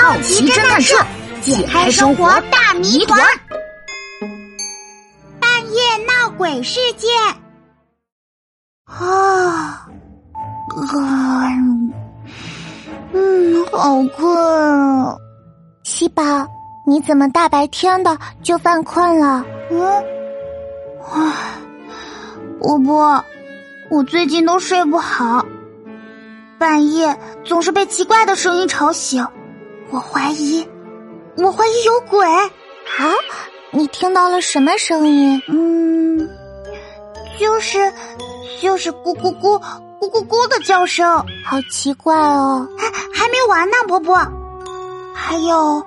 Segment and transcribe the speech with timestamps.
[0.00, 0.96] 好奇侦探社
[1.40, 3.20] 解开生活大谜团，
[5.40, 7.10] 半夜闹鬼事件。
[8.84, 9.88] 啊，
[13.12, 15.16] 嗯，好困啊！
[15.82, 16.22] 喜宝，
[16.86, 19.44] 你怎么大白天的就犯困了？
[19.68, 19.84] 嗯，
[21.12, 21.32] 唉，
[22.60, 23.24] 波波，
[23.90, 25.44] 我最近都睡不好，
[26.56, 29.26] 半夜总是被奇怪的声音吵醒。
[29.90, 30.66] 我怀疑，
[31.36, 32.50] 我怀疑有鬼啊！
[33.70, 35.40] 你听到了什么声音？
[35.48, 36.28] 嗯，
[37.38, 37.92] 就是，
[38.60, 39.58] 就是咕咕咕
[40.00, 42.68] 咕咕咕的叫声，好奇怪哦！
[42.76, 44.14] 还还没完呢，伯伯，
[45.14, 45.80] 还有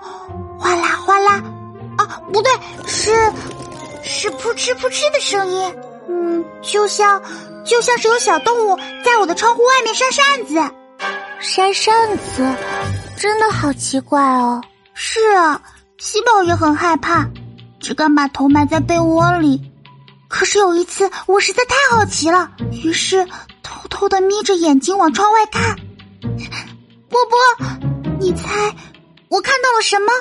[0.58, 1.44] 哗啦哗啦，
[1.98, 2.52] 啊，不对，
[2.88, 3.14] 是
[4.02, 5.76] 是扑哧扑哧的声音，
[6.08, 7.22] 嗯，就像
[7.64, 10.56] 就像是有小动物在我的窗户外面扇扇子，
[11.40, 12.48] 扇扇子。
[13.22, 14.60] 真的好奇怪哦！
[14.96, 15.62] 是啊，
[16.00, 17.30] 喜宝也很害怕，
[17.80, 19.62] 只敢把头埋在被窝里。
[20.28, 22.50] 可是有一次，我实在太好奇了，
[22.84, 23.24] 于是
[23.62, 25.76] 偷偷的眯着眼睛往窗外看。
[27.10, 27.68] 波波，
[28.20, 28.76] 你猜
[29.28, 30.12] 我看到了什么？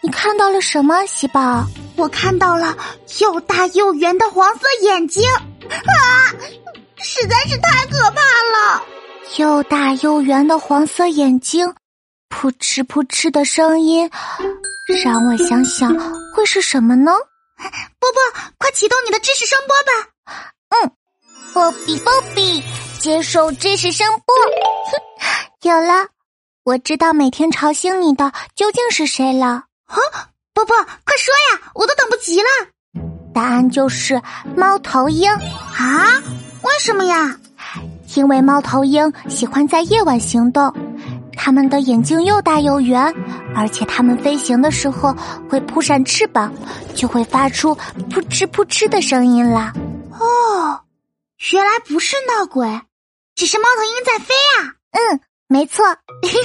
[0.00, 1.66] 你看到了什么，喜宝？
[1.96, 2.74] 我看到了
[3.20, 5.22] 又大又圆的黄色眼睛
[5.68, 6.32] 啊！
[6.96, 8.22] 实在是太可怕
[8.72, 8.82] 了！
[9.36, 11.74] 又大又圆的黄色眼睛。
[12.32, 14.10] 扑哧扑哧的声音，
[15.04, 15.94] 让我想想
[16.34, 17.12] 会是什么呢？
[18.00, 18.20] 波波，
[18.58, 20.42] 快启动你的知识声波吧！
[20.70, 20.90] 嗯，
[21.52, 22.64] 波比波比，
[22.98, 24.34] 接受知识声波。
[24.90, 26.08] 哼，有了，
[26.64, 29.46] 我知道每天吵醒你的究竟是谁了。
[29.46, 29.96] 啊，
[30.52, 32.48] 波波，快说呀，我都等不及了。
[33.32, 34.20] 答案就是
[34.56, 36.20] 猫头鹰啊？
[36.62, 37.36] 为什么呀？
[38.16, 40.74] 因为猫头鹰喜欢在夜晚行动。
[41.36, 43.14] 它们的眼睛又大又圆，
[43.54, 45.14] 而且它们飞行的时候
[45.48, 46.52] 会扑扇翅膀，
[46.94, 47.74] 就会发出
[48.10, 49.72] 扑哧扑哧的声音啦。
[50.18, 50.80] 哦，
[51.52, 52.80] 原来不是闹鬼，
[53.34, 54.74] 只是猫头鹰在飞啊！
[54.92, 55.84] 嗯，没错。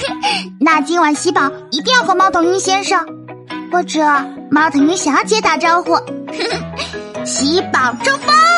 [0.60, 3.06] 那今晚喜宝一定要和猫头鹰先生，
[3.70, 4.00] 或者
[4.50, 5.96] 猫头鹰小姐打招呼。
[7.24, 8.57] 喜宝出发。